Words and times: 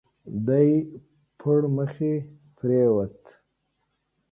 دی 0.47 0.69
پړمخي 1.39 2.13
پرېووت. 2.57 3.19